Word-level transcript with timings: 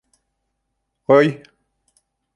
Ой! 1.17 1.27